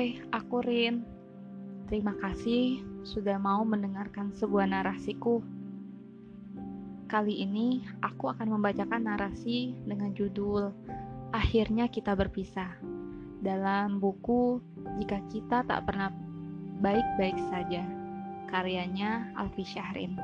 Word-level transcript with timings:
Hai, 0.00 0.16
aku 0.32 0.64
Rin. 0.64 1.04
Terima 1.84 2.16
kasih 2.16 2.80
sudah 3.04 3.36
mau 3.36 3.60
mendengarkan 3.68 4.32
sebuah 4.32 4.64
narasiku. 4.64 5.44
Kali 7.04 7.44
ini 7.44 7.84
aku 8.00 8.32
akan 8.32 8.56
membacakan 8.56 9.04
narasi 9.04 9.76
dengan 9.84 10.16
judul 10.16 10.72
Akhirnya 11.36 11.84
Kita 11.92 12.16
Berpisah 12.16 12.80
dalam 13.44 14.00
buku 14.00 14.64
Jika 15.04 15.20
Kita 15.28 15.68
Tak 15.68 15.84
Pernah 15.84 16.08
Baik-Baik 16.80 17.36
Saja 17.52 17.84
karyanya 18.48 19.36
Alfi 19.36 19.68
Syahrin. 19.68 20.16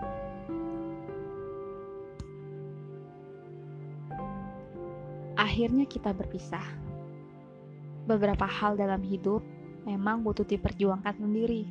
Akhirnya 5.37 5.85
kita 5.85 6.17
berpisah. 6.17 6.65
Beberapa 8.09 8.49
hal 8.49 8.81
dalam 8.81 9.05
hidup 9.05 9.45
memang 9.87 10.27
butuh 10.27 10.45
diperjuangkan 10.45 11.17
sendiri, 11.17 11.65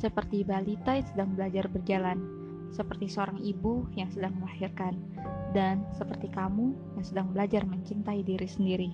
seperti 0.00 0.42
balita 0.42 0.96
yang 0.96 1.06
sedang 1.06 1.30
belajar 1.36 1.68
berjalan 1.68 2.42
seperti 2.72 3.06
seorang 3.06 3.36
ibu 3.44 3.84
yang 3.94 4.08
sedang 4.08 4.32
melahirkan, 4.40 4.96
dan 5.52 5.84
seperti 5.92 6.32
kamu 6.32 6.72
yang 6.96 7.04
sedang 7.04 7.28
belajar 7.30 7.62
mencintai 7.68 8.24
diri 8.24 8.48
sendiri. 8.48 8.90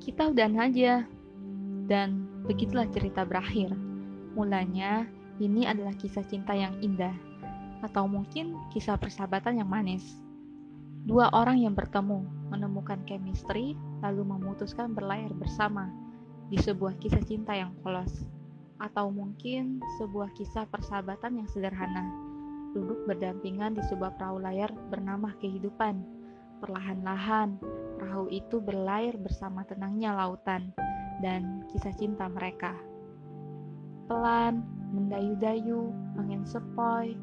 Kita 0.00 0.32
udahan 0.32 0.56
aja, 0.56 1.04
dan 1.84 2.24
begitulah 2.48 2.88
cerita 2.88 3.28
berakhir. 3.28 3.76
Mulanya, 4.32 5.04
ini 5.36 5.68
adalah 5.68 5.92
kisah 6.00 6.24
cinta 6.24 6.56
yang 6.56 6.72
indah, 6.80 7.12
atau 7.84 8.08
mungkin 8.08 8.56
kisah 8.72 8.96
persahabatan 8.96 9.60
yang 9.60 9.68
manis. 9.68 10.25
Dua 11.06 11.30
orang 11.30 11.62
yang 11.62 11.78
bertemu, 11.78 12.26
menemukan 12.50 12.98
chemistry, 13.06 13.78
lalu 14.02 14.26
memutuskan 14.26 14.90
berlayar 14.90 15.30
bersama 15.38 15.86
di 16.50 16.58
sebuah 16.58 16.98
kisah 16.98 17.22
cinta 17.22 17.54
yang 17.54 17.70
polos 17.86 18.26
atau 18.82 19.14
mungkin 19.14 19.78
sebuah 20.02 20.34
kisah 20.34 20.66
persahabatan 20.66 21.38
yang 21.38 21.48
sederhana. 21.54 22.10
Duduk 22.74 23.06
berdampingan 23.06 23.78
di 23.78 23.86
sebuah 23.86 24.18
perahu 24.18 24.42
layar 24.42 24.74
bernama 24.90 25.30
kehidupan. 25.38 26.02
Perlahan-lahan, 26.58 27.54
perahu 28.02 28.26
itu 28.34 28.58
berlayar 28.58 29.14
bersama 29.14 29.62
tenangnya 29.62 30.10
lautan 30.10 30.74
dan 31.22 31.62
kisah 31.70 31.94
cinta 31.94 32.26
mereka. 32.26 32.74
Pelan, 34.10 34.66
mendayu-dayu, 34.90 35.94
angin 36.18 36.42
sepoi, 36.42 37.14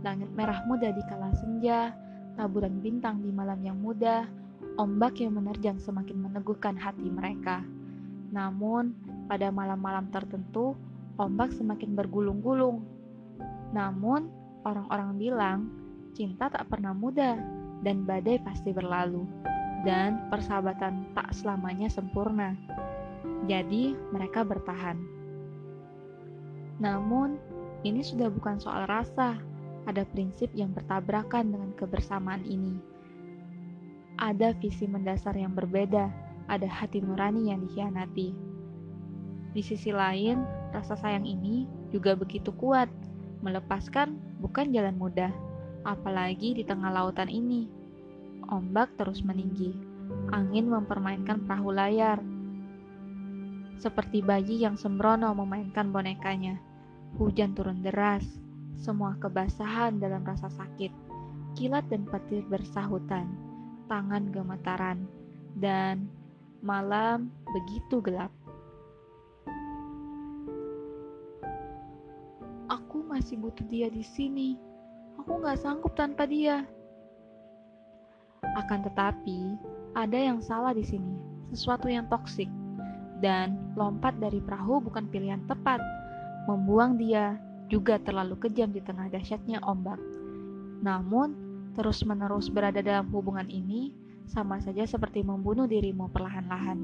langit 0.00 0.32
merah 0.32 0.64
muda 0.64 0.88
di 0.88 1.04
kala 1.04 1.36
senja, 1.36 1.92
taburan 2.36 2.84
bintang 2.84 3.24
di 3.24 3.32
malam 3.32 3.58
yang 3.64 3.80
muda, 3.80 4.28
ombak 4.76 5.18
yang 5.18 5.34
menerjang 5.34 5.80
semakin 5.80 6.20
meneguhkan 6.20 6.76
hati 6.76 7.08
mereka. 7.08 7.64
Namun, 8.30 8.92
pada 9.26 9.48
malam-malam 9.48 10.12
tertentu, 10.12 10.76
ombak 11.16 11.50
semakin 11.56 11.96
bergulung-gulung. 11.96 12.84
Namun, 13.72 14.28
orang-orang 14.68 15.10
bilang 15.16 15.58
cinta 16.12 16.52
tak 16.52 16.68
pernah 16.68 16.92
mudah 16.92 17.40
dan 17.80 18.04
badai 18.04 18.40
pasti 18.44 18.72
berlalu, 18.72 19.24
dan 19.88 20.28
persahabatan 20.28 21.12
tak 21.16 21.32
selamanya 21.32 21.88
sempurna. 21.88 22.52
Jadi, 23.48 23.96
mereka 24.12 24.44
bertahan. 24.44 25.00
Namun, 26.76 27.40
ini 27.84 28.04
sudah 28.04 28.28
bukan 28.28 28.60
soal 28.60 28.84
rasa, 28.84 29.40
ada 29.86 30.02
prinsip 30.02 30.50
yang 30.52 30.74
bertabrakan 30.74 31.54
dengan 31.54 31.70
kebersamaan 31.78 32.42
ini. 32.42 32.76
Ada 34.18 34.52
visi 34.58 34.90
mendasar 34.90 35.38
yang 35.38 35.54
berbeda, 35.54 36.10
ada 36.50 36.66
hati 36.66 36.98
nurani 37.00 37.54
yang 37.54 37.62
dikhianati. 37.62 38.34
Di 39.54 39.62
sisi 39.64 39.94
lain, 39.94 40.42
rasa 40.74 40.98
sayang 40.98 41.24
ini 41.24 41.64
juga 41.94 42.18
begitu 42.18 42.52
kuat. 42.58 42.90
Melepaskan 43.40 44.18
bukan 44.42 44.74
jalan 44.74 44.98
mudah, 44.98 45.30
apalagi 45.86 46.56
di 46.58 46.64
tengah 46.66 46.90
lautan 46.90 47.30
ini. 47.30 47.70
Ombak 48.50 48.94
terus 48.98 49.22
meninggi, 49.22 49.72
angin 50.34 50.66
mempermainkan 50.66 51.46
perahu 51.46 51.70
layar. 51.70 52.18
Seperti 53.76 54.24
bayi 54.24 54.64
yang 54.64 54.74
sembrono 54.80 55.30
memainkan 55.36 55.92
bonekanya. 55.92 56.56
Hujan 57.20 57.52
turun 57.52 57.84
deras, 57.84 58.24
semua 58.76 59.16
kebasahan 59.18 59.98
dalam 59.98 60.22
rasa 60.22 60.52
sakit. 60.52 60.92
Kilat 61.56 61.88
dan 61.88 62.04
petir 62.04 62.44
bersahutan, 62.46 63.26
tangan 63.88 64.28
gemetaran, 64.28 65.08
dan 65.56 66.08
malam 66.60 67.32
begitu 67.52 68.04
gelap. 68.04 68.28
masih 73.16 73.40
butuh 73.40 73.64
dia 73.72 73.88
di 73.88 74.04
sini. 74.04 74.60
Aku 75.16 75.40
gak 75.40 75.56
sanggup 75.56 75.96
tanpa 75.96 76.28
dia. 76.28 76.68
Akan 78.60 78.84
tetapi, 78.84 79.56
ada 79.96 80.14
yang 80.20 80.44
salah 80.44 80.76
di 80.76 80.84
sini, 80.84 81.16
sesuatu 81.48 81.88
yang 81.88 82.04
toksik. 82.12 82.46
Dan 83.24 83.72
lompat 83.72 84.20
dari 84.20 84.44
perahu 84.44 84.84
bukan 84.84 85.08
pilihan 85.08 85.40
tepat. 85.48 85.80
Membuang 86.44 87.00
dia 87.00 87.40
juga 87.66 87.98
terlalu 87.98 88.38
kejam 88.38 88.70
di 88.70 88.80
tengah 88.82 89.10
dahsyatnya 89.10 89.62
ombak. 89.66 89.98
Namun, 90.82 91.34
terus-menerus 91.74 92.48
berada 92.48 92.78
dalam 92.80 93.10
hubungan 93.10 93.46
ini 93.50 93.90
sama 94.26 94.58
saja 94.58 94.86
seperti 94.86 95.22
membunuh 95.22 95.66
dirimu 95.66 96.10
perlahan-lahan. 96.10 96.78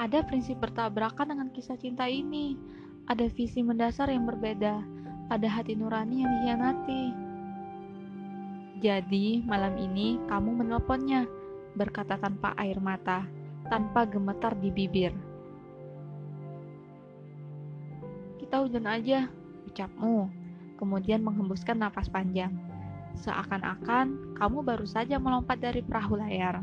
Ada 0.00 0.24
prinsip 0.24 0.56
bertabrakan 0.58 1.36
dengan 1.36 1.48
kisah 1.52 1.76
cinta 1.76 2.08
ini, 2.08 2.56
ada 3.04 3.28
visi 3.28 3.60
mendasar 3.60 4.08
yang 4.08 4.24
berbeda, 4.24 4.80
ada 5.28 5.48
hati 5.50 5.76
nurani 5.76 6.24
yang 6.24 6.32
dikhianati. 6.40 7.04
Jadi, 8.80 9.44
malam 9.44 9.76
ini 9.76 10.16
kamu 10.24 10.64
menelponnya, 10.64 11.28
berkata 11.76 12.16
tanpa 12.16 12.56
air 12.56 12.80
mata, 12.80 13.28
tanpa 13.68 14.08
gemetar 14.08 14.56
di 14.56 14.72
bibir. 14.72 15.12
Kita 18.50 18.66
hujan 18.66 18.90
aja, 18.90 19.30
ucapmu, 19.70 20.26
kemudian 20.74 21.22
menghembuskan 21.22 21.78
napas 21.78 22.10
panjang. 22.10 22.50
Seakan-akan 23.14 24.34
kamu 24.34 24.66
baru 24.66 24.90
saja 24.90 25.22
melompat 25.22 25.62
dari 25.62 25.86
perahu 25.86 26.18
layar. 26.18 26.58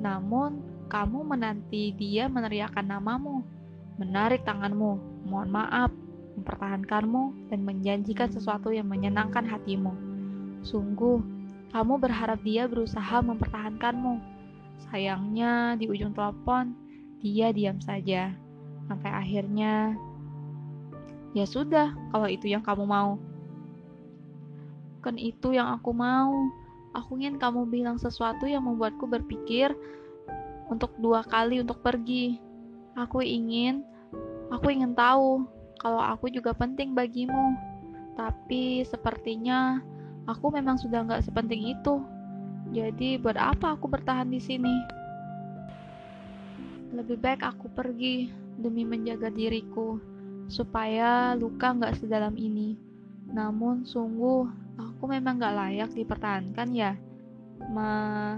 Namun, 0.00 0.64
kamu 0.88 1.28
menanti 1.28 1.92
dia 1.92 2.32
meneriakkan 2.32 2.88
namamu 2.88 3.44
menarik 4.00 4.48
tanganmu, 4.48 4.96
mohon 5.28 5.52
maaf, 5.52 5.92
mempertahankanmu, 6.40 7.52
dan 7.52 7.60
menjanjikan 7.64 8.28
sesuatu 8.28 8.72
yang 8.72 8.88
menyenangkan 8.88 9.44
hatimu. 9.44 9.92
Sungguh, 10.64 11.20
kamu 11.72 12.00
berharap 12.00 12.40
dia 12.44 12.68
berusaha 12.68 13.20
mempertahankanmu. 13.24 14.20
Sayangnya, 14.88 15.76
di 15.80 15.88
ujung 15.88 16.12
telepon, 16.12 16.76
dia 17.20 17.52
diam 17.52 17.80
saja. 17.80 18.32
Sampai 18.88 19.12
akhirnya, 19.12 19.96
ya 21.36 21.44
sudah, 21.44 21.92
kalau 22.08 22.24
itu 22.32 22.48
yang 22.48 22.64
kamu 22.64 22.88
mau. 22.88 23.20
Bukan 24.96 25.20
itu 25.20 25.52
yang 25.52 25.68
aku 25.76 25.92
mau. 25.92 26.32
Aku 26.96 27.20
ingin 27.20 27.36
kamu 27.36 27.68
bilang 27.68 28.00
sesuatu 28.00 28.48
yang 28.48 28.64
membuatku 28.64 29.04
berpikir 29.04 29.76
untuk 30.72 30.96
dua 30.96 31.20
kali 31.28 31.60
untuk 31.60 31.84
pergi. 31.84 32.40
Aku 32.96 33.20
ingin, 33.20 33.84
aku 34.48 34.72
ingin 34.72 34.96
tahu 34.96 35.44
kalau 35.76 36.00
aku 36.00 36.32
juga 36.32 36.56
penting 36.56 36.96
bagimu. 36.96 37.52
Tapi 38.16 38.80
sepertinya 38.88 39.84
aku 40.24 40.48
memang 40.48 40.80
sudah 40.80 41.04
nggak 41.04 41.28
sepenting 41.28 41.76
itu. 41.76 42.00
Jadi 42.72 43.20
buat 43.20 43.36
apa 43.36 43.76
aku 43.76 43.92
bertahan 43.92 44.32
di 44.32 44.40
sini? 44.40 44.72
Lebih 46.96 47.20
baik 47.20 47.44
aku 47.44 47.68
pergi 47.76 48.32
demi 48.56 48.88
menjaga 48.88 49.28
diriku 49.28 50.15
supaya 50.46 51.34
luka 51.34 51.74
nggak 51.74 51.98
sedalam 51.98 52.34
ini. 52.38 52.78
Namun 53.30 53.86
sungguh 53.86 54.46
aku 54.78 55.04
memang 55.10 55.38
nggak 55.38 55.56
layak 55.56 55.90
dipertahankan 55.94 56.68
ya. 56.72 56.92
Ma 57.72 58.36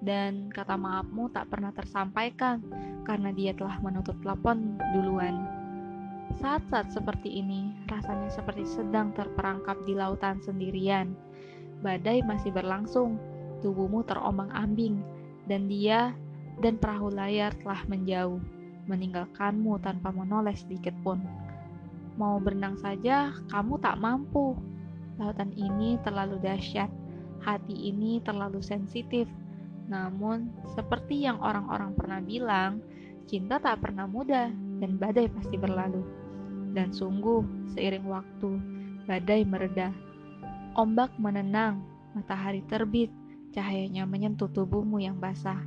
dan 0.00 0.48
kata 0.48 0.80
maafmu 0.80 1.28
tak 1.28 1.52
pernah 1.52 1.72
tersampaikan 1.76 2.64
karena 3.04 3.30
dia 3.36 3.52
telah 3.52 3.76
menutup 3.84 4.16
telepon 4.24 4.80
duluan. 4.96 5.44
Saat-saat 6.40 6.94
seperti 6.94 7.42
ini, 7.42 7.74
rasanya 7.90 8.30
seperti 8.30 8.64
sedang 8.64 9.12
terperangkap 9.12 9.76
di 9.84 9.98
lautan 9.98 10.38
sendirian. 10.40 11.12
Badai 11.82 12.22
masih 12.22 12.54
berlangsung, 12.54 13.18
tubuhmu 13.60 14.06
terombang-ambing, 14.06 15.02
dan 15.50 15.66
dia 15.66 16.14
dan 16.62 16.78
perahu 16.78 17.10
layar 17.10 17.50
telah 17.60 17.82
menjauh, 17.90 18.38
meninggalkanmu 18.86 19.80
tanpa 19.82 20.14
menoleh 20.14 20.54
sedikit 20.54 20.94
pun. 21.02 21.18
Mau 22.20 22.36
berenang 22.36 22.76
saja, 22.76 23.32
kamu 23.48 23.80
tak 23.80 23.96
mampu. 23.96 24.52
Lautan 25.16 25.56
ini 25.56 25.96
terlalu 26.04 26.36
dahsyat, 26.36 26.92
hati 27.40 27.72
ini 27.72 28.20
terlalu 28.20 28.60
sensitif, 28.60 29.24
Namun, 29.90 30.54
seperti 30.76 31.26
yang 31.26 31.42
orang-orang 31.42 31.96
pernah 31.98 32.22
bilang, 32.22 32.78
cinta 33.26 33.58
tak 33.58 33.82
pernah 33.82 34.06
mudah 34.06 34.52
dan 34.78 35.00
badai 35.00 35.26
pasti 35.32 35.58
berlalu. 35.58 36.06
Dan 36.70 36.94
sungguh, 36.94 37.72
seiring 37.74 38.06
waktu, 38.06 38.50
badai 39.10 39.42
mereda. 39.42 39.90
Ombak 40.78 41.18
menenang, 41.18 41.82
matahari 42.14 42.62
terbit, 42.70 43.10
cahayanya 43.50 44.06
menyentuh 44.06 44.46
tubuhmu 44.54 45.02
yang 45.02 45.18
basah. 45.18 45.58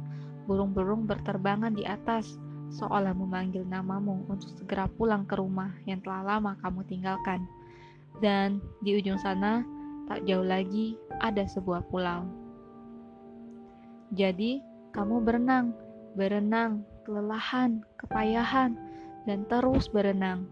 Burung-burung 0.47 1.03
berterbangan 1.03 1.75
di 1.75 1.83
atas, 1.83 2.39
seolah 2.73 3.13
memanggil 3.13 3.61
namamu 3.69 4.25
untuk 4.25 4.49
segera 4.57 4.89
pulang 4.89 5.29
ke 5.29 5.37
rumah 5.37 5.69
yang 5.85 6.01
telah 6.01 6.25
lama 6.35 6.57
kamu 6.65 6.81
tinggalkan. 6.89 7.45
Dan 8.21 8.61
di 8.81 8.97
ujung 8.97 9.21
sana, 9.21 9.61
tak 10.09 10.25
jauh 10.25 10.45
lagi 10.45 10.97
ada 11.21 11.45
sebuah 11.45 11.85
pulau. 11.87 12.25
Jadi, 14.13 14.61
kamu 14.93 15.25
berenang, 15.25 15.73
berenang, 16.13 16.85
kelelahan, 17.05 17.81
kepayahan, 17.97 18.77
dan 19.25 19.45
terus 19.49 19.89
berenang 19.89 20.45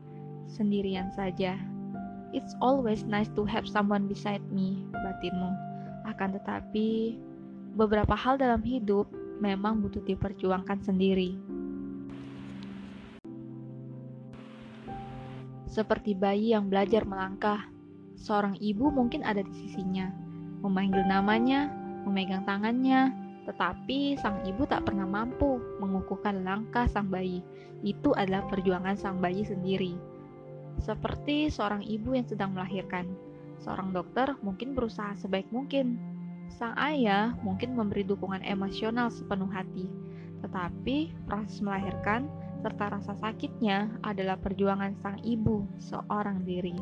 sendirian 0.50 1.14
saja. 1.14 1.58
It's 2.32 2.56
always 2.64 3.04
nice 3.04 3.30
to 3.36 3.44
have 3.44 3.68
someone 3.68 4.08
beside 4.08 4.42
me, 4.50 4.88
batinmu. 4.96 5.52
Akan 6.08 6.34
tetapi, 6.34 7.20
beberapa 7.76 8.16
hal 8.16 8.40
dalam 8.40 8.64
hidup 8.64 9.06
memang 9.44 9.84
butuh 9.84 10.02
diperjuangkan 10.08 10.80
sendiri. 10.82 11.36
Seperti 15.72 16.12
bayi 16.12 16.52
yang 16.52 16.68
belajar 16.68 17.08
melangkah, 17.08 17.72
seorang 18.20 18.60
ibu 18.60 18.92
mungkin 18.92 19.24
ada 19.24 19.40
di 19.40 19.56
sisinya, 19.56 20.12
memanggil 20.60 21.08
namanya, 21.08 21.72
memegang 22.04 22.44
tangannya, 22.44 23.16
tetapi 23.48 24.20
sang 24.20 24.44
ibu 24.44 24.68
tak 24.68 24.84
pernah 24.84 25.08
mampu 25.08 25.64
mengukuhkan 25.80 26.44
langkah 26.44 26.92
sang 26.92 27.08
bayi. 27.08 27.40
Itu 27.88 28.12
adalah 28.20 28.46
perjuangan 28.52 29.00
sang 29.00 29.24
bayi 29.24 29.48
sendiri. 29.48 29.96
Seperti 30.84 31.48
seorang 31.48 31.88
ibu 31.88 32.20
yang 32.20 32.28
sedang 32.28 32.52
melahirkan. 32.52 33.08
Seorang 33.64 33.96
dokter 33.96 34.36
mungkin 34.44 34.76
berusaha 34.76 35.16
sebaik 35.16 35.48
mungkin. 35.56 35.96
Sang 36.52 36.76
ayah 36.76 37.32
mungkin 37.48 37.80
memberi 37.80 38.04
dukungan 38.04 38.44
emosional 38.44 39.08
sepenuh 39.08 39.48
hati. 39.48 39.88
Tetapi 40.44 41.16
proses 41.32 41.64
melahirkan 41.64 42.28
serta 42.62 42.94
rasa 42.94 43.18
sakitnya 43.18 43.90
adalah 44.06 44.38
perjuangan 44.38 44.94
sang 45.02 45.18
ibu 45.26 45.66
seorang 45.82 46.46
diri. 46.46 46.78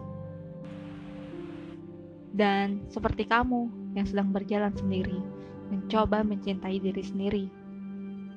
Dan 2.30 2.86
seperti 2.92 3.26
kamu 3.26 3.94
yang 3.98 4.06
sedang 4.06 4.30
berjalan 4.30 4.76
sendiri, 4.78 5.18
mencoba 5.72 6.22
mencintai 6.22 6.78
diri 6.78 7.04
sendiri. 7.04 7.46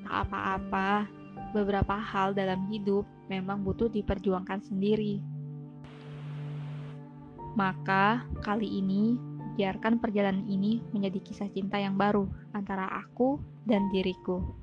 Tak 0.06 0.30
apa-apa, 0.30 1.06
beberapa 1.52 1.98
hal 1.98 2.32
dalam 2.32 2.64
hidup 2.72 3.04
memang 3.28 3.60
butuh 3.60 3.92
diperjuangkan 3.92 4.64
sendiri. 4.64 5.20
Maka, 7.52 8.24
kali 8.40 8.80
ini, 8.80 9.20
biarkan 9.60 10.00
perjalanan 10.00 10.48
ini 10.48 10.80
menjadi 10.96 11.20
kisah 11.20 11.50
cinta 11.52 11.76
yang 11.76 12.00
baru 12.00 12.24
antara 12.56 12.88
aku 12.88 13.36
dan 13.68 13.92
diriku. 13.92 14.61